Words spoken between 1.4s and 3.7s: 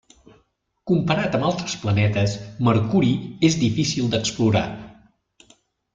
altres planetes, Mercuri és